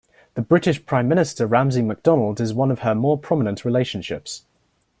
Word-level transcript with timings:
The 0.33 0.41
British 0.41 0.83
Prime 0.83 1.07
Minister 1.07 1.45
Ramsay 1.45 1.83
MacDonald 1.83 2.41
is 2.41 2.55
one 2.55 2.71
of 2.71 2.79
her 2.79 2.95
more 2.95 3.19
prominent 3.19 3.63
relationships. 3.63 4.45